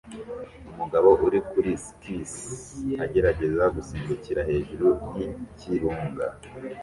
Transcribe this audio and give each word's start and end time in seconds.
Umugabo 0.71 1.09
uri 1.25 1.39
kuri 1.49 1.71
skisi 1.85 2.87
agerageza 3.05 3.63
gusimbukira 3.75 4.41
hejuru 4.49 4.87
yikirunga 5.17 6.25